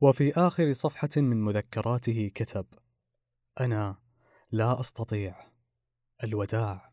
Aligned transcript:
وفي 0.00 0.32
آخر 0.32 0.72
صفحة 0.72 1.08
من 1.16 1.44
مذكراته 1.44 2.30
كتب: 2.34 2.66
أنا 3.60 3.96
لا 4.50 4.80
أستطيع 4.80 5.36
الوداع. 6.24 6.92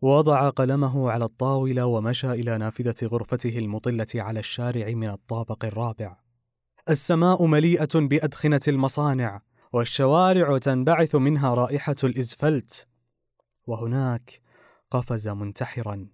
وضع 0.00 0.48
قلمه 0.48 1.10
على 1.10 1.24
الطاولة 1.24 1.86
ومشى 1.86 2.30
إلى 2.32 2.58
نافذة 2.58 3.06
غرفته 3.06 3.58
المطلة 3.58 4.06
على 4.14 4.40
الشارع 4.40 4.94
من 4.94 5.08
الطابق 5.08 5.64
الرابع. 5.64 6.16
السماء 6.88 7.46
مليئة 7.46 7.88
بأدخنة 7.94 8.60
المصانع، 8.68 9.42
والشوارع 9.72 10.58
تنبعث 10.58 11.14
منها 11.14 11.54
رائحة 11.54 11.96
الإزفلت. 12.04 12.88
وهناك 13.66 14.40
قفز 14.90 15.28
منتحرا 15.28 16.08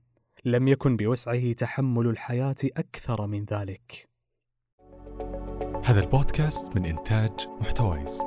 لم 0.44 0.68
يكن 0.68 0.96
بوسعه 0.96 1.52
تحمل 1.52 2.06
الحياة 2.06 2.56
أكثر 2.76 3.26
من 3.26 3.44
ذلك. 3.44 4.08
هذا 5.86 6.00
البودكاست 6.00 6.76
من 6.76 6.84
إنتاج 6.84 7.30
محتويس. 7.60 8.20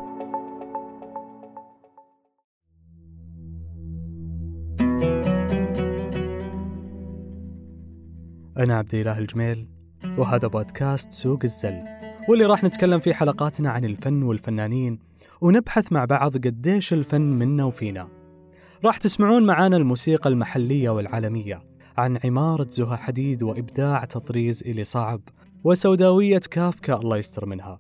أنا 8.58 8.78
عبد 8.78 8.96
الإله 8.96 9.20
الجميل 9.20 9.68
وهذا 10.18 10.48
بودكاست 10.48 11.12
سوق 11.12 11.40
الزل 11.44 11.84
واللي 12.30 12.46
راح 12.46 12.64
نتكلم 12.64 13.00
في 13.00 13.14
حلقاتنا 13.14 13.70
عن 13.70 13.86
الفن 13.86 14.24
والفنانين 14.24 15.00
ونبحث 15.42 15.92
مع 15.92 16.06
بعض 16.06 16.38
قديش 16.38 16.94
الفن 16.94 17.22
منا 17.22 17.64
وفينا. 17.64 18.08
راح 18.86 18.98
تسمعون 18.98 19.46
معانا 19.46 19.78
الموسيقى 19.78 20.30
المحلية 20.30 20.90
والعالمية 20.90 21.64
عن 21.98 22.18
عمارة 22.24 22.68
زها 22.70 22.96
حديد 22.96 23.44
وإبداع 23.44 24.06
تطريز 24.06 24.64
إلي 24.64 24.84
صعب. 24.84 25.22
وسوداوية 25.64 26.42
كافكا 26.52 26.96
الله 26.96 27.18
يستر 27.18 27.46
منها. 27.46 27.80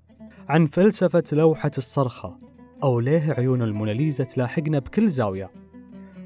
عن 0.49 0.65
فلسفة 0.65 1.23
لوحة 1.31 1.71
الصرخة 1.77 2.37
أو 2.83 2.99
ليه 2.99 3.33
عيون 3.37 3.61
الموناليزا 3.61 4.23
تلاحقنا 4.23 4.79
بكل 4.79 5.09
زاوية. 5.09 5.51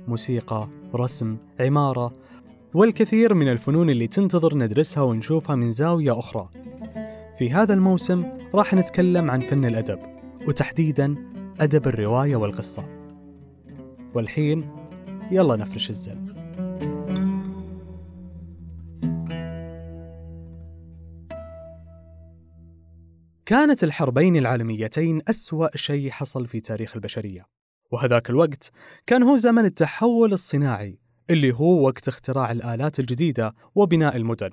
موسيقى، 0.07 0.67
رسم، 0.95 1.37
عمارة 1.59 2.13
والكثير 2.73 3.33
من 3.33 3.47
الفنون 3.47 3.89
اللي 3.89 4.07
تنتظر 4.07 4.57
ندرسها 4.57 5.03
ونشوفها 5.03 5.55
من 5.55 5.71
زاوية 5.71 6.19
أخرى. 6.19 6.49
في 7.37 7.51
هذا 7.51 7.73
الموسم 7.73 8.23
راح 8.55 8.73
نتكلم 8.73 9.31
عن 9.31 9.39
فن 9.39 9.65
الأدب 9.65 9.99
وتحديدا 10.47 11.15
أدب 11.59 11.87
الرواية 11.87 12.35
والقصة. 12.35 12.83
والحين 14.15 14.69
يلا 15.31 15.55
نفرش 15.55 15.89
الزل. 15.89 16.40
كانت 23.51 23.83
الحربين 23.83 24.35
العالميتين 24.35 25.21
أسوأ 25.29 25.77
شيء 25.77 26.11
حصل 26.11 26.47
في 26.47 26.59
تاريخ 26.59 26.95
البشرية. 26.95 27.45
وهذاك 27.91 28.29
الوقت 28.29 28.71
كان 29.07 29.23
هو 29.23 29.35
زمن 29.35 29.65
التحول 29.65 30.33
الصناعي 30.33 30.99
اللي 31.29 31.53
هو 31.53 31.85
وقت 31.85 32.07
اختراع 32.07 32.51
الآلات 32.51 32.99
الجديدة 32.99 33.53
وبناء 33.75 34.15
المدن. 34.15 34.49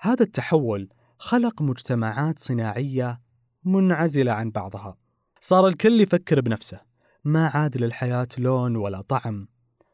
هذا 0.00 0.22
التحول 0.22 0.88
خلق 1.18 1.62
مجتمعات 1.62 2.38
صناعية 2.38 3.20
منعزلة 3.64 4.32
عن 4.32 4.50
بعضها. 4.50 4.96
صار 5.40 5.68
الكل 5.68 6.00
يفكر 6.00 6.40
بنفسه. 6.40 6.80
ما 7.24 7.48
عاد 7.48 7.76
للحياة 7.76 8.28
لون 8.38 8.76
ولا 8.76 9.00
طعم. 9.00 9.48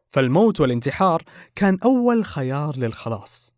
فالموت 0.09 0.61
والانتحار 0.61 1.23
كان 1.55 1.79
أول 1.85 2.25
خيار 2.25 2.77
للخلاص. 2.77 3.53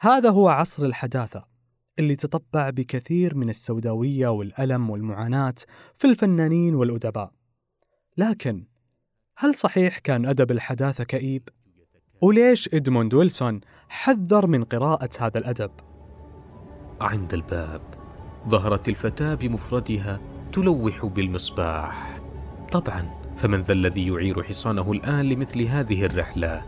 هذا 0.00 0.30
هو 0.30 0.48
عصر 0.48 0.84
الحداثة. 0.86 1.53
اللي 1.98 2.16
تطبع 2.16 2.70
بكثير 2.70 3.34
من 3.34 3.50
السوداوية 3.50 4.28
والألم 4.28 4.90
والمعاناة 4.90 5.54
في 5.94 6.06
الفنانين 6.06 6.74
والأدباء. 6.74 7.32
لكن 8.16 8.64
هل 9.36 9.54
صحيح 9.54 9.98
كان 9.98 10.26
أدب 10.26 10.50
الحداثة 10.50 11.04
كئيب؟ 11.04 11.48
وليش 12.22 12.74
إدموند 12.74 13.14
ويلسون 13.14 13.60
حذر 13.88 14.46
من 14.46 14.64
قراءة 14.64 15.10
هذا 15.18 15.38
الأدب؟ 15.38 15.70
عند 17.00 17.34
الباب 17.34 17.82
ظهرت 18.48 18.88
الفتاة 18.88 19.34
بمفردها 19.34 20.20
تلوح 20.52 21.06
بالمصباح. 21.06 22.20
طبعا 22.72 23.24
فمن 23.36 23.62
ذا 23.62 23.72
الذي 23.72 24.06
يعير 24.06 24.42
حصانه 24.42 24.92
الآن 24.92 25.28
لمثل 25.28 25.62
هذه 25.62 26.04
الرحلة؟ 26.04 26.62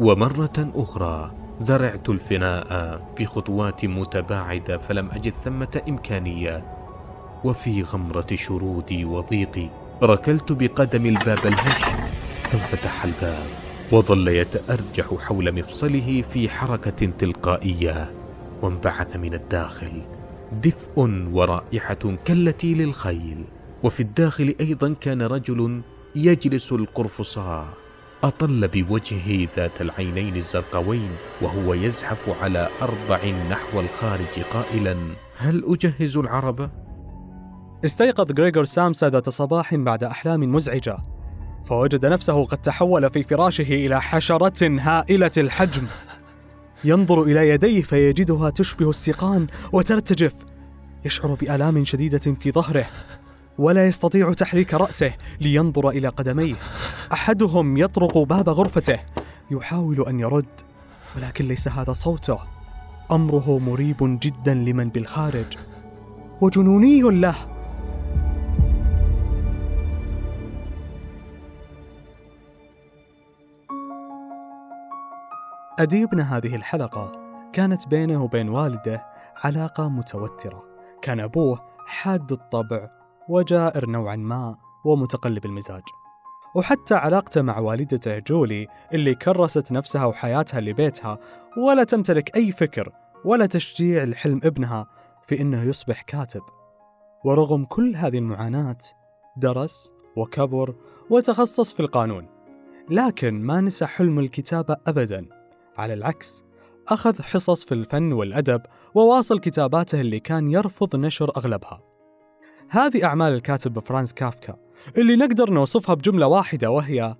ومرة 0.00 0.72
أخرى 0.74 1.45
ذرعت 1.62 2.08
الفناء 2.08 3.00
بخطوات 3.18 3.84
متباعدة 3.84 4.78
فلم 4.78 5.10
أجد 5.10 5.32
ثمة 5.44 5.82
إمكانية. 5.88 6.64
وفي 7.44 7.82
غمرة 7.82 8.26
شرودي 8.34 9.04
وضيقي 9.04 9.68
ركلت 10.02 10.52
بقدم 10.52 11.06
الباب 11.06 11.38
الهش. 11.44 11.84
فانفتح 12.42 13.04
الباب 13.04 13.46
وظل 13.92 14.28
يتأرجح 14.28 15.14
حول 15.14 15.52
مفصله 15.52 16.24
في 16.32 16.48
حركة 16.48 17.06
تلقائية. 17.18 18.10
وانبعث 18.62 19.16
من 19.16 19.34
الداخل 19.34 20.02
دفء 20.52 21.26
ورائحة 21.32 22.16
كالتي 22.24 22.74
للخيل. 22.74 23.44
وفي 23.82 24.00
الداخل 24.00 24.54
أيضا 24.60 24.94
كان 25.00 25.22
رجل 25.22 25.80
يجلس 26.16 26.72
القرفصاء. 26.72 27.66
أطل 28.22 28.68
بوجهه 28.68 29.48
ذات 29.56 29.80
العينين 29.80 30.36
الزرقوين 30.36 31.10
وهو 31.42 31.74
يزحف 31.74 32.42
على 32.42 32.68
أربع 32.82 33.24
نحو 33.50 33.80
الخارج 33.80 34.42
قائلا 34.52 34.96
هل 35.36 35.64
أجهز 35.66 36.16
العربة؟ 36.16 36.70
استيقظ 37.84 38.40
غريغور 38.40 38.64
سامسا 38.64 39.10
ذات 39.10 39.28
صباح 39.28 39.74
بعد 39.74 40.04
أحلام 40.04 40.52
مزعجة 40.54 40.98
فوجد 41.64 42.06
نفسه 42.06 42.44
قد 42.44 42.58
تحول 42.58 43.10
في 43.10 43.22
فراشه 43.22 43.86
إلى 43.86 44.00
حشرة 44.02 44.80
هائلة 44.80 45.30
الحجم 45.36 45.86
ينظر 46.84 47.22
إلى 47.22 47.48
يديه 47.48 47.82
فيجدها 47.82 48.50
تشبه 48.50 48.90
السيقان 48.90 49.46
وترتجف 49.72 50.34
يشعر 51.04 51.34
بآلام 51.34 51.84
شديدة 51.84 52.18
في 52.18 52.52
ظهره 52.52 52.86
ولا 53.58 53.86
يستطيع 53.86 54.32
تحريك 54.32 54.74
رأسه 54.74 55.12
لينظر 55.40 55.88
إلى 55.88 56.08
قدميه. 56.08 56.54
أحدهم 57.12 57.76
يطرق 57.76 58.18
باب 58.18 58.48
غرفته. 58.48 58.98
يحاول 59.50 60.06
أن 60.08 60.20
يرد 60.20 60.60
ولكن 61.16 61.48
ليس 61.48 61.68
هذا 61.68 61.92
صوته. 61.92 62.38
أمره 63.12 63.58
مريب 63.58 64.18
جدا 64.22 64.54
لمن 64.54 64.88
بالخارج. 64.88 65.56
وجنوني 66.40 67.00
له. 67.00 67.34
أديبنا 75.78 76.36
هذه 76.36 76.56
الحلقة. 76.56 77.12
كانت 77.52 77.88
بينه 77.88 78.22
وبين 78.22 78.48
والده 78.48 79.04
علاقة 79.44 79.88
متوترة. 79.88 80.64
كان 81.02 81.20
أبوه 81.20 81.60
حاد 81.86 82.32
الطبع. 82.32 83.05
وجائر 83.28 83.90
نوعا 83.90 84.16
ما 84.16 84.56
ومتقلب 84.84 85.44
المزاج. 85.44 85.82
وحتى 86.54 86.94
علاقته 86.94 87.42
مع 87.42 87.58
والدته 87.58 88.18
جولي 88.18 88.66
اللي 88.94 89.14
كرست 89.14 89.72
نفسها 89.72 90.04
وحياتها 90.06 90.60
لبيتها 90.60 91.18
ولا 91.58 91.84
تمتلك 91.84 92.36
أي 92.36 92.52
فكر 92.52 92.92
ولا 93.24 93.46
تشجيع 93.46 94.04
لحلم 94.04 94.40
ابنها 94.44 94.86
في 95.26 95.40
أنه 95.40 95.62
يصبح 95.62 96.02
كاتب. 96.02 96.42
ورغم 97.24 97.64
كل 97.64 97.96
هذه 97.96 98.18
المعاناة 98.18 98.78
درس 99.36 99.92
وكبر 100.16 100.74
وتخصص 101.10 101.72
في 101.72 101.80
القانون 101.80 102.28
لكن 102.90 103.42
ما 103.42 103.60
نسى 103.60 103.86
حلم 103.86 104.18
الكتابة 104.18 104.76
أبدا. 104.86 105.26
على 105.78 105.94
العكس 105.94 106.42
أخذ 106.88 107.22
حصص 107.22 107.64
في 107.64 107.74
الفن 107.74 108.12
والأدب 108.12 108.62
وواصل 108.94 109.40
كتاباته 109.40 110.00
اللي 110.00 110.20
كان 110.20 110.50
يرفض 110.50 110.96
نشر 110.96 111.32
أغلبها. 111.36 111.85
هذه 112.68 113.04
أعمال 113.04 113.32
الكاتب 113.32 113.78
فرانس 113.78 114.12
كافكا 114.12 114.56
اللي 114.98 115.16
نقدر 115.16 115.50
نوصفها 115.50 115.94
بجملة 115.94 116.26
واحدة 116.26 116.70
وهي 116.70 117.16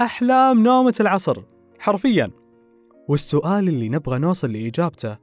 أحلام 0.00 0.62
نومة 0.62 0.94
العصر 1.00 1.42
حرفيا 1.78 2.30
والسؤال 3.08 3.68
اللي 3.68 3.88
نبغى 3.88 4.18
نوصل 4.18 4.52
لإجابته 4.52 5.16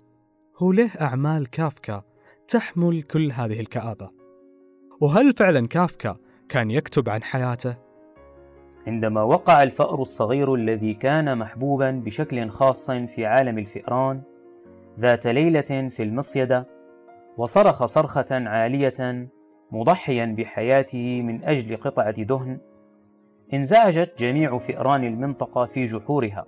هو 0.57 0.71
ليه 0.71 0.91
أعمال 1.01 1.49
كافكا 1.49 2.03
تحمل 2.47 3.03
كل 3.03 3.31
هذه 3.31 3.59
الكآبة 3.59 4.09
وهل 5.01 5.33
فعلا 5.33 5.67
كافكا 5.67 6.17
كان 6.49 6.71
يكتب 6.71 7.09
عن 7.09 7.23
حياته؟ 7.23 7.75
عندما 8.87 9.21
وقع 9.21 9.63
الفأر 9.63 10.01
الصغير 10.01 10.55
الذي 10.55 10.93
كان 10.93 11.37
محبوبا 11.37 11.91
بشكل 11.91 12.49
خاص 12.49 12.91
في 12.91 13.25
عالم 13.25 13.57
الفئران 13.57 14.21
ذات 14.99 15.27
ليلة 15.27 15.89
في 15.89 16.03
المصيدة 16.03 16.67
وصرخ 17.37 17.85
صرخة 17.85 18.25
عالية 18.31 19.29
مضحيا 19.71 20.25
بحياته 20.37 21.21
من 21.21 21.43
أجل 21.43 21.77
قطعة 21.77 22.23
دهن 22.23 22.59
انزعجت 23.53 24.13
جميع 24.19 24.57
فئران 24.57 25.03
المنطقة 25.03 25.65
في 25.65 25.85
جحورها. 25.85 26.45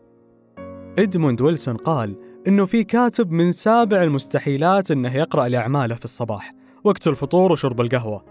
إدموند 1.00 1.42
ويلسون 1.42 1.78
قال 1.78 2.18
إنه 2.48 2.66
في 2.66 2.84
كاتب 2.84 3.32
من 3.32 3.52
سابع 3.52 4.04
المستحيلات 4.04 4.92
إنه 4.92 5.16
يقرأ 5.16 5.48
لأعماله 5.48 5.96
في 5.96 6.06
الصباح 6.06 6.54
وقت 6.84 7.08
الفطور 7.08 7.52
وشرب 7.52 7.82
القهوة. 7.82 8.26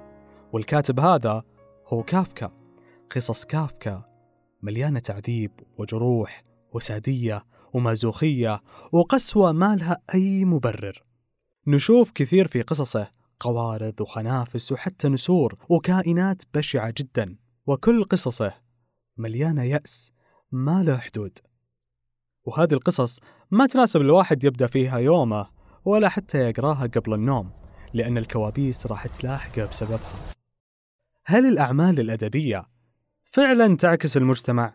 والكاتب 0.53 1.01
هذا 1.01 1.43
هو 1.87 2.03
كافكا 2.03 2.51
قصص 3.17 3.45
كافكا 3.45 4.03
مليانة 4.63 4.99
تعذيب 4.99 5.51
وجروح 5.79 6.43
وسادية 6.73 7.43
ومازوخية 7.73 8.61
وقسوة 8.93 9.53
ما 9.53 9.77
لها 9.77 9.99
أي 10.15 10.45
مبرر. 10.45 11.03
نشوف 11.67 12.11
كثير 12.11 12.49
في 12.49 12.63
قصصه 12.63 13.09
قوارض 13.41 14.01
وخنافس 14.01 14.73
وحتى 14.73 15.09
نسور 15.09 15.57
وكائنات 15.69 16.43
بشعة 16.55 16.95
جدا. 16.99 17.37
وكل 17.67 18.05
قصصه 18.05 18.55
مليانة 19.17 19.63
يأس 19.63 20.13
ما 20.53 20.83
له 20.83 20.97
حدود. 20.97 21.39
وهذه 22.45 22.75
القصص 22.75 23.21
ما 23.51 23.67
تناسب 23.67 24.01
الواحد 24.01 24.45
يبدأ 24.45 24.67
فيها 24.67 24.99
يومه 24.99 25.49
ولا 25.85 26.09
حتى 26.09 26.39
يقراها 26.39 26.87
قبل 26.87 27.15
النوم 27.15 27.51
لأن 27.95 28.19
الكوابيس 28.19 28.87
راح 28.87 29.07
تلاحقه 29.07 29.67
بسببها. 29.67 30.33
هل 31.25 31.47
الأعمال 31.47 32.01
الأدبية 32.01 32.67
فعلا 33.25 33.77
تعكس 33.77 34.17
المجتمع؟ 34.17 34.75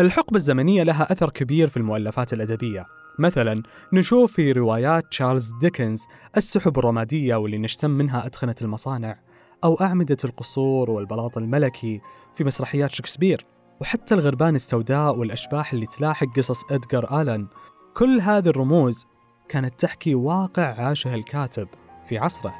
الحقبة 0.00 0.36
الزمنية 0.36 0.82
لها 0.82 1.12
أثر 1.12 1.30
كبير 1.30 1.68
في 1.68 1.76
المؤلفات 1.76 2.32
الأدبية. 2.32 2.86
مثلا 3.18 3.62
نشوف 3.92 4.32
في 4.32 4.52
روايات 4.52 5.04
تشارلز 5.10 5.52
ديكنز 5.60 6.06
السحب 6.36 6.78
الرمادية 6.78 7.36
واللي 7.36 7.58
نشتم 7.58 7.90
منها 7.90 8.26
أدخنة 8.26 8.54
المصانع 8.62 9.20
أو 9.64 9.74
أعمدة 9.74 10.16
القصور 10.24 10.90
والبلاط 10.90 11.38
الملكي 11.38 12.00
في 12.34 12.44
مسرحيات 12.44 12.90
شكسبير 12.90 13.46
وحتى 13.80 14.14
الغربان 14.14 14.56
السوداء 14.56 15.16
والأشباح 15.16 15.72
اللي 15.72 15.86
تلاحق 15.86 16.26
قصص 16.36 16.72
إدغار 16.72 17.20
آلان 17.20 17.48
كل 17.94 18.20
هذه 18.20 18.48
الرموز 18.48 19.06
كانت 19.48 19.80
تحكي 19.80 20.14
واقع 20.14 20.62
عاشه 20.62 21.14
الكاتب 21.14 21.68
في 22.04 22.18
عصره. 22.18 22.54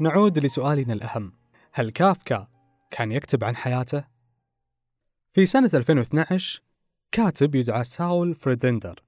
نعود 0.00 0.38
لسؤالنا 0.38 0.92
الأهم. 0.92 1.32
هل 1.72 1.90
كافكا 1.90 2.48
كان 2.90 3.12
يكتب 3.12 3.44
عن 3.44 3.56
حياته؟ 3.56 4.04
في 5.32 5.46
سنة 5.46 5.70
2012 5.74 6.62
كاتب 7.12 7.54
يدعى 7.54 7.84
ساول 7.84 8.34
فريدندر. 8.34 9.02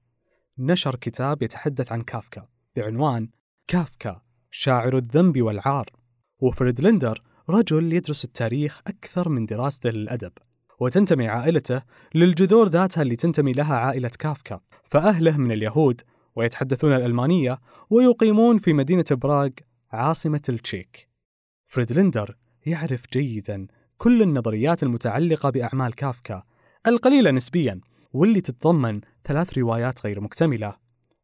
نشر 0.57 0.95
كتاب 0.95 1.43
يتحدث 1.43 1.91
عن 1.91 2.01
كافكا 2.01 2.47
بعنوان 2.75 3.29
كافكا 3.67 4.21
شاعر 4.51 4.97
الذنب 4.97 5.41
والعار 5.41 5.89
وفريدلندر 6.39 7.23
رجل 7.49 7.93
يدرس 7.93 8.25
التاريخ 8.25 8.81
أكثر 8.87 9.29
من 9.29 9.45
دراسته 9.45 9.89
للأدب 9.89 10.31
وتنتمي 10.79 11.27
عائلته 11.27 11.81
للجذور 12.15 12.67
ذاتها 12.67 13.01
اللي 13.01 13.15
تنتمي 13.15 13.51
لها 13.51 13.75
عائلة 13.75 14.11
كافكا 14.19 14.59
فأهله 14.83 15.37
من 15.37 15.51
اليهود 15.51 16.01
ويتحدثون 16.35 16.93
الألمانية 16.93 17.59
ويقيمون 17.89 18.57
في 18.57 18.73
مدينة 18.73 19.05
براغ 19.11 19.49
عاصمة 19.91 20.41
التشيك. 20.49 21.09
فريدلندر 21.65 22.37
يعرف 22.65 23.03
جيدا 23.13 23.67
كل 23.97 24.21
النظريات 24.21 24.83
المتعلقة 24.83 25.49
بأعمال 25.49 25.95
كافكا 25.95 26.43
القليلة 26.87 27.31
نسبيا. 27.31 27.81
واللي 28.15 28.41
تتضمن 28.41 29.01
ثلاث 29.25 29.57
روايات 29.57 30.05
غير 30.05 30.21
مكتملة. 30.21 30.75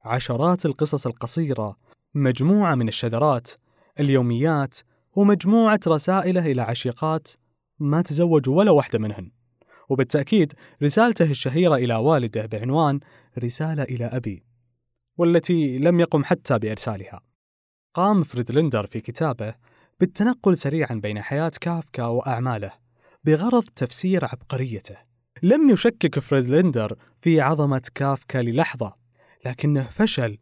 عشرات 0.03 0.65
القصص 0.65 1.07
القصيرة 1.07 1.77
مجموعة 2.13 2.75
من 2.75 2.87
الشذرات 2.87 3.51
اليوميات 3.99 4.77
ومجموعة 5.13 5.79
رسائله 5.87 6.51
إلى 6.51 6.61
عشيقات 6.61 7.27
ما 7.79 8.01
تزوجوا 8.01 8.57
ولا 8.57 8.71
واحدة 8.71 8.99
منهن. 8.99 9.31
وبالتأكيد 9.89 10.53
رسالته 10.83 11.29
الشهيرة 11.29 11.75
إلى 11.75 11.95
والده 11.95 12.45
بعنوان 12.45 12.99
رسالة 13.39 13.83
إلى 13.83 14.05
أبي 14.05 14.43
والتي 15.17 15.77
لم 15.77 15.99
يقم 15.99 16.23
حتى 16.23 16.59
بإرسالها. 16.59 17.21
قام 17.93 18.23
فريدلندر 18.23 18.85
في 18.85 18.99
كتابه 18.99 19.55
بالتنقل 19.99 20.57
سريعا 20.57 20.95
بين 20.95 21.21
حياة 21.21 21.51
كافكا 21.61 22.05
وأعماله 22.05 22.71
بغرض 23.23 23.63
تفسير 23.63 24.25
عبقريته. 24.25 25.10
لم 25.43 25.69
يشكك 25.69 26.19
فريدلندر 26.19 26.95
في 27.21 27.41
عظمة 27.41 27.81
كافكا 27.95 28.37
للحظة 28.37 28.95
لكنه 29.45 29.83
فشل 29.83 30.37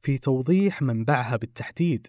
في 0.00 0.18
توضيح 0.18 0.82
منبعها 0.82 1.36
بالتحديد. 1.36 2.06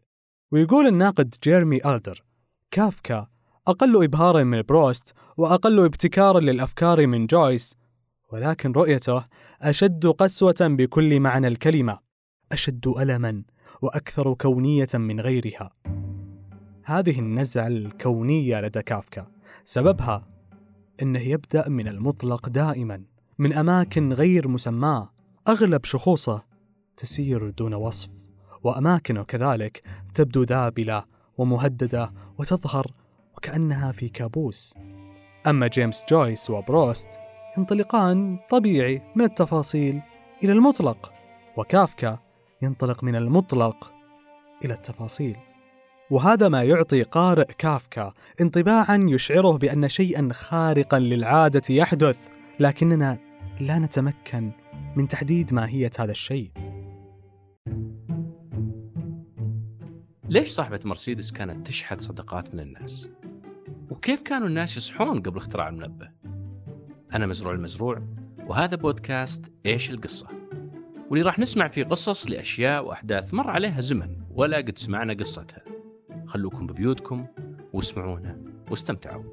ويقول 0.51 0.87
الناقد 0.87 1.35
جيرمي 1.43 1.85
ألدر 1.85 2.23
كافكا 2.71 3.27
أقل 3.67 4.03
إبهارا 4.03 4.43
من 4.43 4.61
بروست 4.61 5.13
وأقل 5.37 5.85
ابتكارا 5.85 6.39
للأفكار 6.39 7.07
من 7.07 7.25
جويس 7.25 7.75
ولكن 8.29 8.71
رؤيته 8.71 9.23
أشد 9.61 10.07
قسوة 10.07 10.55
بكل 10.61 11.19
معنى 11.19 11.47
الكلمة 11.47 11.99
أشد 12.51 12.87
ألما 12.87 13.43
وأكثر 13.81 14.33
كونية 14.33 14.87
من 14.93 15.19
غيرها. 15.19 15.71
هذه 16.83 17.19
النزعة 17.19 17.67
الكونية 17.67 18.61
لدى 18.61 18.81
كافكا 18.81 19.27
سببها 19.65 20.36
أنه 21.01 21.19
يبدأ 21.19 21.69
من 21.69 21.87
المطلق 21.87 22.49
دائما 22.49 23.03
من 23.37 23.53
أماكن 23.53 24.13
غير 24.13 24.47
مسماة. 24.47 25.13
أغلب 25.47 25.85
شخوصه 25.85 26.43
تسير 26.97 27.49
دون 27.49 27.73
وصف 27.73 28.09
وأماكنه 28.63 29.23
كذلك 29.23 29.83
تبدو 30.13 30.43
ذابلة 30.43 31.03
ومهددة 31.37 32.11
وتظهر 32.37 32.93
وكأنها 33.37 33.91
في 33.91 34.09
كابوس. 34.09 34.73
أما 35.47 35.67
جيمس 35.67 36.03
جويس 36.09 36.49
وبروست 36.49 37.09
ينطلقان 37.57 38.39
طبيعي 38.49 39.01
من 39.15 39.25
التفاصيل 39.25 40.01
إلى 40.43 40.51
المطلق 40.51 41.13
وكافكا 41.57 42.19
ينطلق 42.61 43.03
من 43.03 43.15
المطلق 43.15 43.91
إلى 44.65 44.73
التفاصيل. 44.73 45.46
وهذا 46.11 46.47
ما 46.47 46.63
يعطي 46.63 47.03
قارئ 47.03 47.53
كافكا 47.57 48.13
انطباعا 48.41 49.05
يشعره 49.09 49.57
بأن 49.57 49.89
شيئا 49.89 50.29
خارقا 50.33 50.99
للعادة 50.99 51.61
يحدث 51.69 52.17
لكننا 52.59 53.17
لا 53.59 53.79
نتمكن 53.79 54.51
من 54.95 55.07
تحديد 55.07 55.53
ماهية 55.53 55.91
هذا 55.99 56.11
الشيء 56.11 56.51
ليش 60.29 60.49
صاحبة 60.49 60.79
مرسيدس 60.85 61.31
كانت 61.31 61.67
تشحذ 61.67 61.97
صدقات 61.97 62.53
من 62.53 62.59
الناس؟ 62.59 63.09
وكيف 63.89 64.21
كانوا 64.21 64.47
الناس 64.47 64.77
يصحون 64.77 65.21
قبل 65.21 65.37
اختراع 65.37 65.69
المنبه؟ 65.69 66.09
أنا 67.13 67.25
مزروع 67.25 67.53
المزروع 67.53 68.01
وهذا 68.47 68.75
بودكاست 68.75 69.51
إيش 69.65 69.91
القصة؟ 69.91 70.27
واللي 71.09 71.25
راح 71.25 71.39
نسمع 71.39 71.67
فيه 71.67 71.83
قصص 71.83 72.29
لأشياء 72.29 72.85
وأحداث 72.85 73.33
مر 73.33 73.49
عليها 73.49 73.81
زمن 73.81 74.17
ولا 74.29 74.57
قد 74.57 74.77
سمعنا 74.77 75.13
قصتها 75.13 75.66
خلوكم 76.27 76.67
ببيوتكم 76.67 77.25
واسمعونا 77.73 78.41
واستمتعوا. 78.69 79.23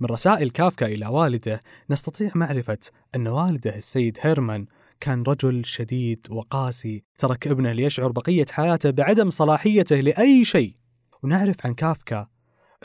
من 0.00 0.10
رسائل 0.10 0.50
كافكا 0.50 0.86
إلى 0.86 1.06
والده 1.06 1.60
نستطيع 1.90 2.30
معرفة 2.34 2.78
أن 3.16 3.28
والده 3.28 3.76
السيد 3.76 4.18
هيرمان 4.20 4.66
كان 5.00 5.22
رجل 5.22 5.64
شديد 5.64 6.26
وقاسي 6.30 7.04
ترك 7.18 7.46
ابنه 7.46 7.72
ليشعر 7.72 8.12
بقية 8.12 8.46
حياته 8.50 8.90
بعدم 8.90 9.30
صلاحيته 9.30 9.96
لأي 9.96 10.44
شيء. 10.44 10.74
ونعرف 11.22 11.66
عن 11.66 11.74
كافكا 11.74 12.28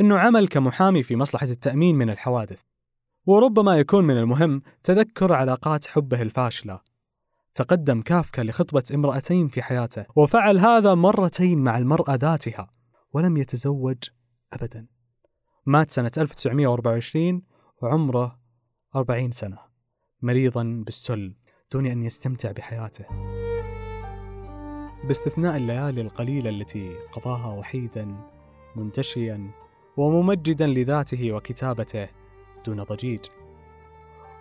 أنه 0.01 0.17
عمل 0.17 0.47
كمحامي 0.47 1.03
في 1.03 1.15
مصلحة 1.15 1.47
التأمين 1.47 1.95
من 1.95 2.09
الحوادث 2.09 2.61
وربما 3.25 3.77
يكون 3.79 4.07
من 4.07 4.17
المهم 4.17 4.61
تذكر 4.83 5.33
علاقات 5.33 5.87
حبه 5.87 6.21
الفاشلة. 6.21 6.88
تقدم 7.55 8.01
كافكا 8.01 8.41
لخطبة 8.41 8.83
امرأتين 8.93 9.47
في 9.47 9.61
حياته 9.61 10.05
وفعل 10.15 10.59
هذا 10.59 10.93
مرتين 10.93 11.59
مع 11.59 11.77
المرأة 11.77 12.15
ذاتها 12.15 12.71
ولم 13.13 13.37
يتزوج 13.37 13.97
أبدا. 14.53 14.87
مات 15.65 15.91
سنة 15.91 16.11
1924 16.17 17.41
وعمره 17.81 18.39
40 18.95 19.31
سنة. 19.31 19.57
مريضا 20.21 20.83
بالسل 20.85 21.35
دون 21.71 21.85
أن 21.85 22.03
يستمتع 22.03 22.51
بحياته. 22.51 23.05
باستثناء 25.03 25.57
الليالي 25.57 26.01
القليلة 26.01 26.49
التي 26.49 26.95
قضاها 27.11 27.53
وحيدا 27.53 28.15
منتشيا 28.75 29.51
وممجدا 29.97 30.67
لذاته 30.67 31.31
وكتابته 31.31 32.07
دون 32.65 32.83
ضجيج. 32.83 33.25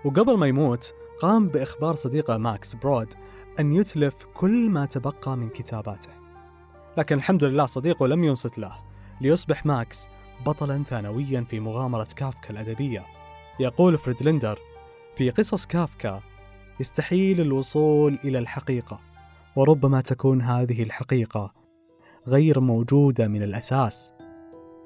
وقبل 0.05 0.39
ما 0.39 0.47
يموت 0.47 0.95
قام 1.21 1.49
بإخبار 1.49 1.95
صديقه 1.95 2.37
ماكس 2.37 2.75
برود 2.75 3.15
أن 3.61 3.73
يتلف 3.73 4.15
كل 4.35 4.71
ما 4.71 4.87
تبقى 4.87 5.37
من 5.37 5.49
كتاباته. 5.49 6.11
لكن 6.97 7.17
الحمد 7.17 7.45
لله 7.45 7.67
صديقه 7.67 8.07
لم 8.07 8.25
ينصت 8.25 8.59
له 8.59 8.73
ليصبح 9.21 9.67
ماكس 9.67 10.07
بطلا 10.47 10.85
ثانويا 10.85 11.41
في 11.41 11.61
مغامرة 11.61 12.09
كافكا 12.17 12.51
الأدبية. 12.51 13.05
يقول 13.61 13.99
فريدلندر 13.99 14.59
في 15.17 15.31
قصص 15.31 15.67
كافكا 15.67 16.21
يستحيل 16.81 17.41
الوصول 17.41 18.19
إلى 18.25 18.39
الحقيقة 18.39 19.01
وربما 19.57 20.01
تكون 20.01 20.43
هذه 20.43 20.83
الحقيقة 20.83 21.53
غير 22.27 22.61
موجودة 22.61 23.29
من 23.29 23.43
الأساس. 23.43 24.13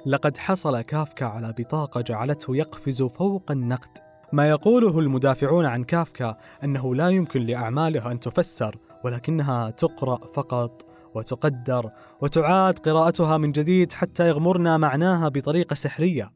لقد 0.06 0.36
حصل 0.36 0.80
كافكا 0.80 1.26
على 1.26 1.54
بطاقة 1.58 2.00
جعلته 2.00 2.56
يقفز 2.56 3.02
فوق 3.02 3.50
النقد 3.50 4.11
ما 4.32 4.48
يقوله 4.48 4.98
المدافعون 4.98 5.66
عن 5.66 5.84
كافكا 5.84 6.36
أنه 6.64 6.94
لا 6.94 7.08
يمكن 7.08 7.42
لأعماله 7.42 8.12
أن 8.12 8.20
تفسر 8.20 8.78
ولكنها 9.04 9.70
تقرأ 9.70 10.16
فقط 10.16 10.86
وتقدر 11.14 11.90
وتعاد 12.20 12.78
قراءتها 12.78 13.36
من 13.36 13.52
جديد 13.52 13.92
حتى 13.92 14.28
يغمرنا 14.28 14.76
معناها 14.78 15.28
بطريقة 15.28 15.74
سحرية. 15.74 16.32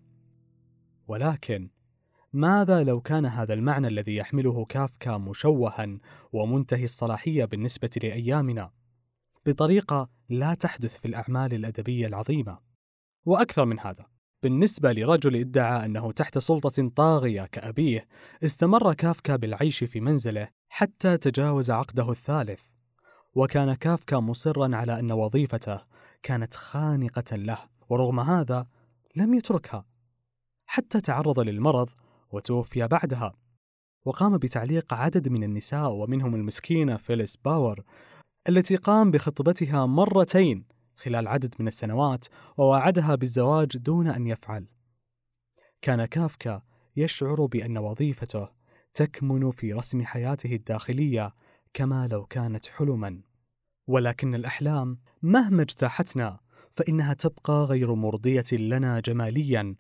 ولكن 1.08 1.70
ماذا 2.32 2.84
لو 2.84 3.00
كان 3.00 3.26
هذا 3.26 3.54
المعنى 3.54 3.88
الذي 3.88 4.16
يحمله 4.16 4.64
كافكا 4.64 5.16
مشوها 5.16 5.98
ومنتهي 6.32 6.84
الصلاحية 6.84 7.44
بالنسبة 7.44 7.90
لأيامنا 8.02 8.70
بطريقة 9.46 10.08
لا 10.28 10.54
تحدث 10.54 10.98
في 10.98 11.08
الأعمال 11.08 11.54
الأدبية 11.54 12.06
العظيمة؟ 12.06 12.58
وأكثر 13.24 13.64
من 13.64 13.80
هذا، 13.80 14.06
بالنسبة 14.42 14.92
لرجل 14.92 15.36
ادعى 15.36 15.86
أنه 15.86 16.12
تحت 16.12 16.38
سلطة 16.38 16.88
طاغية 16.88 17.46
كأبيه، 17.46 18.06
استمر 18.44 18.94
كافكا 18.94 19.36
بالعيش 19.36 19.84
في 19.84 20.00
منزله 20.00 20.48
حتى 20.68 21.16
تجاوز 21.16 21.70
عقده 21.70 22.10
الثالث. 22.10 22.60
وكان 23.34 23.74
كافكا 23.74 24.20
مصرا 24.20 24.76
على 24.76 25.00
أن 25.00 25.12
وظيفته 25.12 25.80
كانت 26.22 26.54
خانقة 26.54 27.36
له، 27.36 27.58
ورغم 27.88 28.20
هذا 28.20 28.66
لم 29.16 29.34
يتركها. 29.34 29.84
حتى 30.66 31.00
تعرض 31.00 31.40
للمرض 31.40 31.90
وتوفي 32.32 32.86
بعدها. 32.86 33.32
وقام 34.04 34.38
بتعليق 34.38 34.94
عدد 34.94 35.28
من 35.28 35.44
النساء 35.44 35.92
ومنهم 35.92 36.34
المسكينة 36.34 36.96
فيليس 36.96 37.36
باور 37.36 37.82
التي 38.48 38.76
قام 38.76 39.10
بخطبتها 39.10 39.86
مرتين 39.86 40.64
خلال 40.96 41.28
عدد 41.28 41.54
من 41.58 41.68
السنوات 41.68 42.26
ووعدها 42.56 43.14
بالزواج 43.14 43.76
دون 43.76 44.06
أن 44.06 44.26
يفعل. 44.26 44.66
كان 45.82 46.04
كافكا 46.04 46.62
يشعر 46.96 47.46
بأن 47.46 47.78
وظيفته 47.78 48.48
تكمن 48.94 49.50
في 49.50 49.72
رسم 49.72 50.04
حياته 50.04 50.54
الداخلية 50.54 51.34
كما 51.74 52.08
لو 52.08 52.26
كانت 52.26 52.66
حلما. 52.66 53.20
ولكن 53.86 54.34
الأحلام 54.34 54.98
مهما 55.22 55.62
اجتاحتنا 55.62 56.40
فإنها 56.72 57.14
تبقى 57.14 57.64
غير 57.64 57.94
مرضية 57.94 58.52
لنا 58.52 59.00
جماليا 59.00 59.76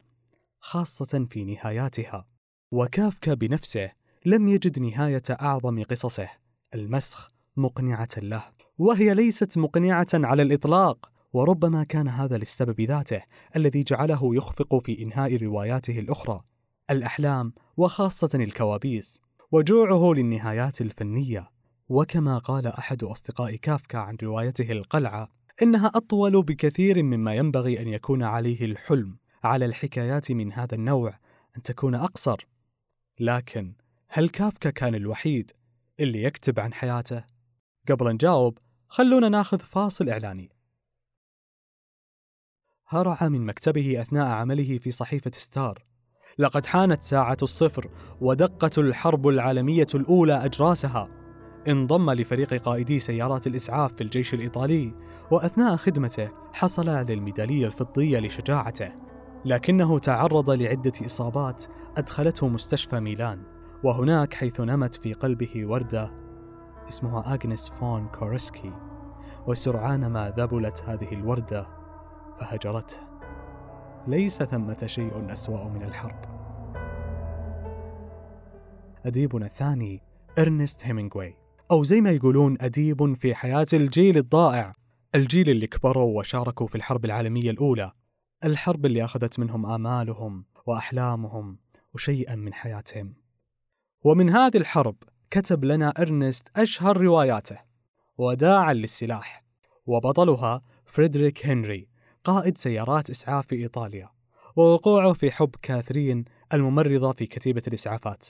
خاصة 0.60 1.26
في 1.30 1.44
نهاياتها. 1.44 2.26
وكافكا 2.70 3.34
بنفسه 3.34 3.92
لم 4.26 4.48
يجد 4.48 4.78
نهاية 4.78 5.22
أعظم 5.30 5.82
قصصه 5.82 6.28
المسخ 6.74 7.30
مقنعة 7.56 8.08
له 8.16 8.55
وهي 8.78 9.14
ليست 9.14 9.58
مقنعة 9.58 10.06
على 10.14 10.42
الإطلاق 10.42 11.10
وربما 11.32 11.84
كان 11.84 12.08
هذا 12.08 12.36
للسبب 12.36 12.80
ذاته 12.80 13.22
الذي 13.56 13.82
جعله 13.82 14.34
يخفق 14.34 14.78
في 14.78 15.02
إنهاء 15.02 15.36
رواياته 15.36 15.98
الأخرى 15.98 16.40
الأحلام 16.90 17.52
وخاصة 17.76 18.28
الكوابيس 18.34 19.20
وجوعه 19.52 20.14
للنهايات 20.14 20.80
الفنية. 20.80 21.50
وكما 21.88 22.38
قال 22.38 22.66
أحد 22.66 23.04
أصدقاء 23.04 23.56
كافكا 23.56 23.98
عن 23.98 24.16
روايته 24.22 24.72
القلعة 24.72 25.28
إنها 25.62 25.86
أطول 25.94 26.42
بكثير 26.42 27.02
مما 27.02 27.34
ينبغي 27.34 27.80
أن 27.80 27.88
يكون 27.88 28.22
عليه 28.22 28.64
الحلم 28.64 29.16
على 29.44 29.64
الحكايات 29.64 30.32
من 30.32 30.52
هذا 30.52 30.74
النوع 30.74 31.18
أن 31.56 31.62
تكون 31.62 31.94
أقصر. 31.94 32.46
لكن 33.20 33.72
هل 34.08 34.28
كافكا 34.28 34.70
كان 34.70 34.94
الوحيد 34.94 35.52
اللي 36.00 36.22
يكتب 36.22 36.60
عن 36.60 36.72
حياته؟ 36.72 37.24
قبل 37.88 38.12
نجاوب 38.12 38.58
خلونا 38.88 39.28
ناخذ 39.28 39.58
فاصل 39.58 40.08
إعلاني. 40.08 40.50
هرع 42.88 43.28
من 43.28 43.46
مكتبه 43.46 44.02
أثناء 44.02 44.26
عمله 44.26 44.78
في 44.78 44.90
صحيفة 44.90 45.30
ستار. 45.34 45.84
لقد 46.38 46.66
حانت 46.66 47.02
ساعة 47.02 47.36
الصفر 47.42 47.90
ودقت 48.20 48.78
الحرب 48.78 49.28
العالمية 49.28 49.86
الأولى 49.94 50.44
أجراسها. 50.44 51.08
انضم 51.68 52.10
لفريق 52.10 52.54
قائدي 52.54 52.98
سيارات 52.98 53.46
الإسعاف 53.46 53.94
في 53.94 54.00
الجيش 54.00 54.34
الإيطالي 54.34 54.94
وأثناء 55.30 55.76
خدمته 55.76 56.30
حصل 56.52 56.88
على 56.88 57.14
الميدالية 57.14 57.66
الفضية 57.66 58.18
لشجاعته. 58.18 58.92
لكنه 59.44 59.98
تعرض 59.98 60.50
لعدة 60.50 60.92
إصابات 61.06 61.64
أدخلته 61.96 62.48
مستشفى 62.48 63.00
ميلان 63.00 63.42
وهناك 63.84 64.34
حيث 64.34 64.60
نمت 64.60 64.94
في 64.94 65.12
قلبه 65.12 65.66
وردة 65.66 66.25
اسمها 66.88 67.34
أغنس 67.34 67.70
فون 67.70 68.08
كورسكي 68.08 68.72
وسرعان 69.46 70.06
ما 70.06 70.30
ذبلت 70.30 70.84
هذه 70.86 71.12
الوردة 71.12 71.66
فهجرته. 72.40 72.96
ليس 74.06 74.42
ثمة 74.42 74.86
شيء 74.86 75.32
أسوأ 75.32 75.68
من 75.68 75.82
الحرب. 75.82 76.36
أديبنا 79.06 79.46
الثاني 79.46 80.02
إرنست 80.38 80.84
هيمينغوي 80.84 81.34
أو 81.70 81.84
زي 81.84 82.00
ما 82.00 82.10
يقولون 82.10 82.56
أديب 82.60 83.14
في 83.14 83.34
حياة 83.34 83.66
الجيل 83.72 84.16
الضائع 84.16 84.74
الجيل 85.14 85.50
اللي 85.50 85.66
كبروا 85.66 86.18
وشاركوا 86.18 86.66
في 86.66 86.74
الحرب 86.74 87.04
العالمية 87.04 87.50
الأولى 87.50 87.92
الحرب 88.44 88.86
اللي 88.86 89.04
أخذت 89.04 89.38
منهم 89.38 89.66
آمالهم 89.66 90.44
وأحلامهم 90.66 91.58
وشيئا 91.94 92.34
من 92.34 92.54
حياتهم. 92.54 93.14
ومن 94.04 94.30
هذه 94.30 94.56
الحرب 94.56 94.96
كتب 95.30 95.64
لنا 95.64 95.92
إرنست 95.98 96.48
أشهر 96.56 96.96
رواياته. 96.96 97.58
وداعا 98.18 98.72
للسلاح. 98.72 99.44
وبطلها 99.86 100.62
فريدريك 100.86 101.46
هنري 101.46 101.88
قائد 102.24 102.58
سيارات 102.58 103.10
إسعاف 103.10 103.46
في 103.46 103.56
إيطاليا. 103.56 104.10
ووقوعه 104.56 105.12
في 105.12 105.30
حب 105.30 105.50
كاثرين 105.62 106.24
الممرضة 106.54 107.12
في 107.12 107.26
كتيبة 107.26 107.62
الإسعافات. 107.68 108.26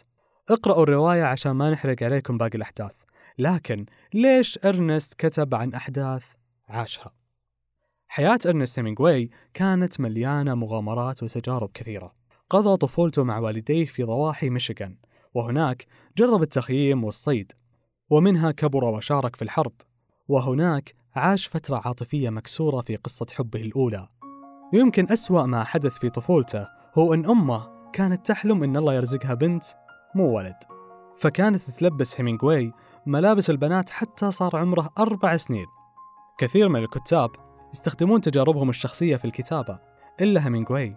اقرأوا 0.50 0.82
الرواية 0.82 1.22
عشان 1.22 1.52
ما 1.52 1.70
نحرق 1.70 2.02
عليكم 2.02 2.38
باقي 2.38 2.56
الأحداث. 2.56 2.94
لكن 3.38 3.86
ليش 4.14 4.58
إرنست 4.64 5.14
كتب 5.14 5.54
عن 5.54 5.74
أحداث 5.74 6.24
عاشها؟ 6.68 7.12
حياة 8.08 8.38
إرنست 8.46 8.78
هيمينغوي 8.78 9.30
كانت 9.54 10.00
مليانة 10.00 10.54
مغامرات 10.54 11.22
وتجارب 11.22 11.70
كثيرة. 11.74 12.14
قضى 12.50 12.76
طفولته 12.76 13.24
مع 13.24 13.38
والديه 13.38 13.86
في 13.86 14.02
ضواحي 14.02 14.50
ميشيغان. 14.50 14.96
وهناك 15.36 15.86
جرب 16.18 16.42
التخييم 16.42 17.04
والصيد 17.04 17.52
ومنها 18.10 18.50
كبر 18.50 18.84
وشارك 18.84 19.36
في 19.36 19.42
الحرب 19.42 19.72
وهناك 20.28 20.94
عاش 21.14 21.48
فترة 21.48 21.80
عاطفية 21.84 22.30
مكسورة 22.30 22.80
في 22.80 22.96
قصة 22.96 23.26
حبه 23.32 23.60
الأولى. 23.60 24.08
يمكن 24.72 25.06
أسوأ 25.12 25.42
ما 25.42 25.64
حدث 25.64 25.92
في 25.92 26.10
طفولته 26.10 26.66
هو 26.98 27.14
أن 27.14 27.26
أمه 27.26 27.90
كانت 27.92 28.26
تحلم 28.26 28.62
أن 28.62 28.76
الله 28.76 28.94
يرزقها 28.94 29.34
بنت 29.34 29.64
مو 30.14 30.36
ولد 30.36 30.56
فكانت 31.16 31.70
تلبس 31.70 32.20
هيمينغوي 32.20 32.72
ملابس 33.06 33.50
البنات 33.50 33.90
حتى 33.90 34.30
صار 34.30 34.56
عمره 34.56 34.90
أربع 34.98 35.36
سنين. 35.36 35.66
كثير 36.38 36.68
من 36.68 36.80
الكتاب 36.80 37.30
يستخدمون 37.74 38.20
تجاربهم 38.20 38.70
الشخصية 38.70 39.16
في 39.16 39.24
الكتابة 39.24 39.78
إلا 40.20 40.46
هيمينغوي 40.46 40.96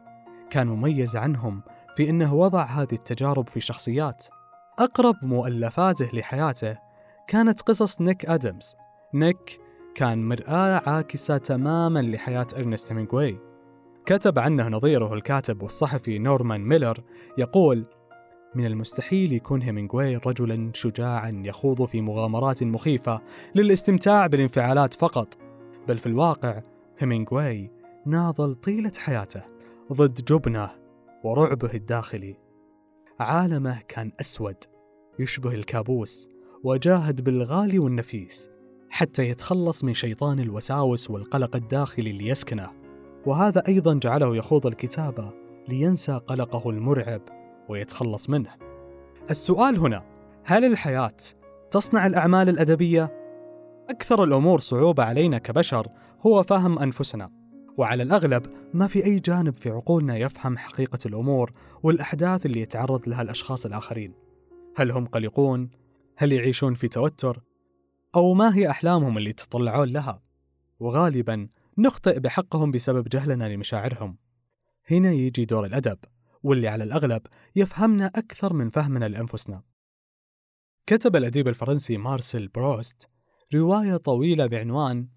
كان 0.49 0.67
مميز 0.67 1.15
عنهم 1.15 1.61
في 1.95 2.09
أنه 2.09 2.33
وضع 2.33 2.63
هذه 2.63 2.93
التجارب 2.93 3.49
في 3.49 3.61
شخصيات. 3.61 4.27
أقرب 4.79 5.15
مؤلفاته 5.21 6.09
لحياته 6.13 6.77
كانت 7.27 7.61
قصص 7.61 8.01
نيك 8.01 8.25
أدمز. 8.25 8.75
نيك 9.13 9.59
كان 9.95 10.29
مرآة 10.29 10.81
عاكسة 10.89 11.37
تماما 11.37 11.99
لحياة 11.99 12.47
إرنست 12.57 12.91
هيمينغوي 12.91 13.39
كتب 14.05 14.39
عنه 14.39 14.67
نظيره 14.67 15.13
الكاتب 15.13 15.63
والصحفي 15.63 16.19
نورمان 16.19 16.61
ميلر 16.61 17.03
يقول 17.37 17.85
من 18.55 18.65
المستحيل 18.65 19.33
يكون 19.33 19.61
هيمينغوي 19.61 20.15
رجلا 20.15 20.71
شجاعا 20.73 21.41
يخوض 21.45 21.85
في 21.85 22.01
مغامرات 22.01 22.63
مخيفة 22.63 23.21
للاستمتاع 23.55 24.27
بالانفعالات 24.27 24.93
فقط. 24.93 25.37
بل 25.87 25.97
في 25.97 26.05
الواقع 26.05 26.61
هيمينغوي 26.99 27.71
ناضل 28.05 28.55
طيلة 28.55 28.91
حياته 28.97 29.43
ضد 29.93 30.25
جبنه 30.25 30.78
ورعبه 31.23 31.73
الداخلي. 31.73 32.37
عالمه 33.19 33.81
كان 33.87 34.11
أسود 34.21 34.55
يشبه 35.19 35.53
الكابوس 35.53 36.29
وجاهد 36.63 37.23
بالغالي 37.23 37.79
والنفيس 37.79 38.49
حتى 38.89 39.29
يتخلص 39.29 39.83
من 39.83 39.93
شيطان 39.93 40.39
الوساوس 40.39 41.09
والقلق 41.09 41.55
الداخلي 41.55 42.11
اللي 42.11 42.27
يسكنه. 42.27 42.69
وهذا 43.25 43.63
أيضا 43.67 43.93
جعله 43.93 44.35
يخوض 44.35 44.67
الكتابة 44.67 45.33
لينسى 45.67 46.21
قلقه 46.27 46.69
المرعب 46.69 47.21
ويتخلص 47.69 48.29
منه. 48.29 48.51
السؤال 49.29 49.77
هنا 49.77 50.03
هل 50.43 50.65
الحياة 50.65 51.17
تصنع 51.71 52.05
الأعمال 52.05 52.49
الأدبية؟ 52.49 53.19
أكثر 53.89 54.23
الأمور 54.23 54.59
صعوبة 54.59 55.03
علينا 55.03 55.37
كبشر 55.37 55.87
هو 56.25 56.43
فهم 56.43 56.79
أنفسنا. 56.79 57.38
وعلى 57.79 58.03
الأغلب 58.03 58.45
ما 58.73 58.87
في 58.87 59.05
أي 59.05 59.19
جانب 59.19 59.55
في 59.55 59.69
عقولنا 59.69 60.17
يفهم 60.17 60.57
حقيقة 60.57 60.99
الأمور 61.05 61.53
والأحداث 61.83 62.45
اللي 62.45 62.61
يتعرض 62.61 63.09
لها 63.09 63.21
الأشخاص 63.21 63.65
الآخرين 63.65 64.13
هل 64.75 64.91
هم 64.91 65.05
قلقون؟ 65.05 65.69
هل 66.17 66.31
يعيشون 66.31 66.73
في 66.73 66.87
توتر؟ 66.87 67.43
أو 68.15 68.33
ما 68.33 68.55
هي 68.55 68.69
أحلامهم 68.69 69.17
اللي 69.17 69.29
يتطلعون 69.29 69.87
لها؟ 69.89 70.21
وغالبا 70.79 71.47
نخطئ 71.77 72.19
بحقهم 72.19 72.71
بسبب 72.71 73.09
جهلنا 73.09 73.49
لمشاعرهم 73.49 74.17
هنا 74.91 75.11
يجي 75.11 75.45
دور 75.45 75.65
الأدب 75.65 75.97
واللي 76.43 76.67
على 76.67 76.83
الأغلب 76.83 77.21
يفهمنا 77.55 78.05
أكثر 78.05 78.53
من 78.53 78.69
فهمنا 78.69 79.05
لأنفسنا 79.05 79.63
كتب 80.85 81.15
الأديب 81.15 81.47
الفرنسي 81.47 81.97
مارسيل 81.97 82.47
بروست 82.47 83.09
رواية 83.53 83.97
طويلة 83.97 84.45
بعنوان 84.45 85.07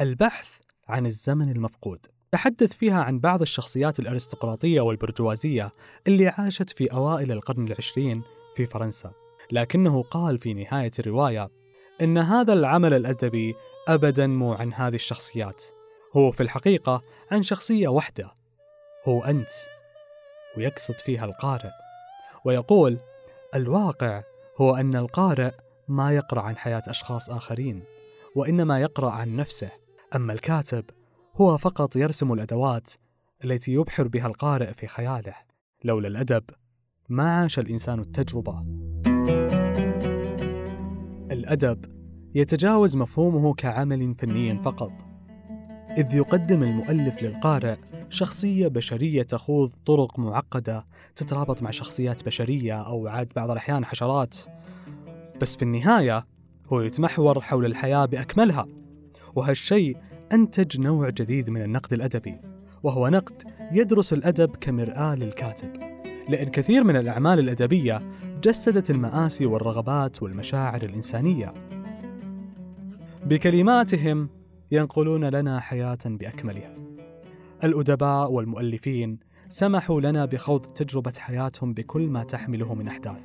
البحث 0.00 0.59
عن 0.90 1.06
الزمن 1.06 1.50
المفقود. 1.50 2.06
تحدث 2.32 2.72
فيها 2.72 3.02
عن 3.02 3.18
بعض 3.18 3.42
الشخصيات 3.42 3.98
الأرستقراطية 3.98 4.80
والبرجوازية 4.80 5.72
اللي 6.08 6.28
عاشت 6.28 6.70
في 6.70 6.92
أوائل 6.92 7.32
القرن 7.32 7.66
العشرين 7.66 8.22
في 8.56 8.66
فرنسا. 8.66 9.12
لكنه 9.52 10.02
قال 10.02 10.38
في 10.38 10.54
نهاية 10.54 10.90
الرواية 10.98 11.50
إن 12.02 12.18
هذا 12.18 12.52
العمل 12.52 12.94
الأدبي 12.94 13.54
أبدا 13.88 14.26
مو 14.26 14.52
عن 14.52 14.74
هذه 14.74 14.94
الشخصيات. 14.94 15.64
هو 16.16 16.30
في 16.30 16.42
الحقيقة 16.42 17.02
عن 17.30 17.42
شخصية 17.42 17.88
واحدة 17.88 18.34
هو 19.04 19.20
أنت. 19.20 19.50
ويقصد 20.56 20.94
فيها 20.94 21.24
القارئ. 21.24 21.70
ويقول 22.44 22.98
الواقع 23.54 24.22
هو 24.60 24.74
أن 24.76 24.96
القارئ 24.96 25.50
ما 25.88 26.12
يقرأ 26.12 26.40
عن 26.40 26.56
حياة 26.56 26.82
أشخاص 26.86 27.30
آخرين 27.30 27.84
وإنما 28.36 28.80
يقرأ 28.80 29.10
عن 29.10 29.36
نفسه 29.36 29.70
أما 30.14 30.32
الكاتب 30.32 30.84
هو 31.36 31.58
فقط 31.58 31.96
يرسم 31.96 32.32
الأدوات 32.32 32.90
التي 33.44 33.72
يبحر 33.72 34.08
بها 34.08 34.26
القارئ 34.26 34.72
في 34.72 34.86
خياله. 34.86 35.34
لولا 35.84 36.08
الأدب 36.08 36.44
ما 37.08 37.36
عاش 37.36 37.58
الإنسان 37.58 38.00
التجربة. 38.00 38.64
الأدب 41.30 41.84
يتجاوز 42.34 42.96
مفهومه 42.96 43.54
كعمل 43.54 44.14
فني 44.14 44.62
فقط 44.62 44.92
إذ 45.98 46.14
يقدم 46.14 46.62
المؤلف 46.62 47.22
للقارئ 47.22 47.76
شخصية 48.08 48.68
بشرية 48.68 49.22
تخوض 49.22 49.74
طرق 49.86 50.18
معقدة 50.18 50.84
تترابط 51.16 51.62
مع 51.62 51.70
شخصيات 51.70 52.24
بشرية 52.24 52.82
أو 52.82 53.06
عاد 53.06 53.28
بعض 53.36 53.50
الأحيان 53.50 53.84
حشرات. 53.84 54.36
بس 55.40 55.56
في 55.56 55.62
النهاية 55.62 56.26
هو 56.72 56.80
يتمحور 56.80 57.40
حول 57.40 57.66
الحياة 57.66 58.04
بأكملها. 58.06 58.79
وهالشيء 59.34 59.96
أنتج 60.32 60.80
نوع 60.80 61.10
جديد 61.10 61.50
من 61.50 61.62
النقد 61.62 61.92
الأدبي 61.92 62.40
وهو 62.82 63.08
نقد 63.08 63.42
يدرس 63.72 64.12
الأدب 64.12 64.56
كمرآة 64.56 65.14
للكاتب. 65.14 65.70
لأن 66.28 66.48
كثير 66.48 66.84
من 66.84 66.96
الأعمال 66.96 67.38
الأدبية 67.38 68.02
جسدت 68.42 68.90
المآسي 68.90 69.46
والرغبات 69.46 70.22
والمشاعر 70.22 70.82
الإنسانية. 70.82 71.54
بكلماتهم 73.26 74.28
ينقلون 74.70 75.24
لنا 75.24 75.60
حياة 75.60 75.98
بأكملها. 76.04 76.74
الأدباء 77.64 78.32
والمؤلفين 78.32 79.18
سمحوا 79.48 80.00
لنا 80.00 80.24
بخوض 80.24 80.60
تجربة 80.60 81.12
حياتهم 81.18 81.74
بكل 81.74 82.06
ما 82.06 82.24
تحمله 82.24 82.74
من 82.74 82.88
أحداث. 82.88 83.20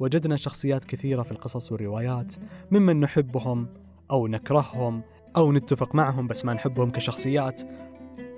وجدنا 0.00 0.36
شخصيات 0.36 0.84
كثيرة 0.84 1.22
في 1.22 1.32
القصص 1.32 1.72
والروايات 1.72 2.34
ممن 2.70 3.00
نحبهم 3.00 3.68
أو 4.10 4.26
نكرههم 4.26 5.02
أو 5.36 5.52
نتفق 5.52 5.94
معهم 5.94 6.26
بس 6.26 6.44
ما 6.44 6.54
نحبهم 6.54 6.90
كشخصيات. 6.90 7.62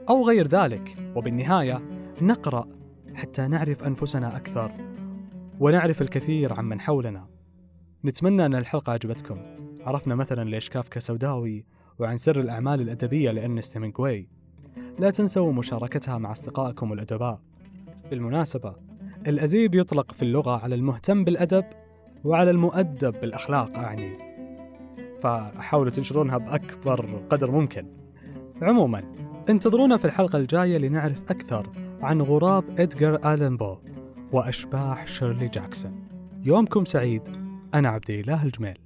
أو 0.08 0.26
غير 0.28 0.48
ذلك 0.48 0.96
وبالنهاية 1.16 1.82
نقرأ 2.22 2.68
حتى 3.14 3.46
نعرف 3.46 3.84
أنفسنا 3.84 4.36
أكثر 4.36 4.72
ونعرف 5.60 6.02
الكثير 6.02 6.52
عمن 6.52 6.80
حولنا. 6.80 7.26
نتمنى 8.04 8.46
أن 8.46 8.54
الحلقة 8.54 8.92
عجبتكم 8.92 9.38
عرفنا 9.80 10.14
مثلا 10.14 10.50
ليش 10.50 10.68
كافكا 10.68 11.00
سوداوي 11.00 11.64
وعن 11.98 12.16
سر 12.16 12.40
الأعمال 12.40 12.80
الأدبية 12.80 13.30
لأرنست 13.30 13.76
هيمنغواي 13.76 14.28
لا 14.98 15.10
تنسوا 15.10 15.52
مشاركتها 15.52 16.18
مع 16.18 16.32
أصدقائكم 16.32 16.92
الأدباء. 16.92 17.40
بالمناسبة 18.10 18.74
الأديب 19.26 19.74
يطلق 19.74 20.12
في 20.12 20.22
اللغة 20.22 20.62
على 20.62 20.74
المهتم 20.74 21.24
بالأدب 21.24 21.64
وعلى 22.24 22.50
المؤدب 22.50 23.20
بالأخلاق 23.20 23.78
أعني. 23.78 24.33
فحاولوا 25.24 25.90
تنشرونها 25.90 26.38
بأكبر 26.38 27.20
قدر 27.30 27.50
ممكن. 27.50 27.86
عموما 28.62 29.02
انتظرونا 29.48 29.96
في 29.96 30.04
الحلقة 30.04 30.36
الجاية 30.36 30.78
لنعرف 30.78 31.22
أكثر 31.30 31.70
عن 32.02 32.22
غراب 32.22 32.64
إدغار 32.80 33.34
آلان 33.34 33.56
بو 33.56 33.76
وأشباح 34.32 35.06
شيرلي 35.06 35.48
جاكسون. 35.48 36.08
يومكم 36.44 36.84
سعيد. 36.84 37.22
أنا 37.74 37.88
عبد 37.88 38.10
الإله 38.10 38.44
الجميل. 38.44 38.83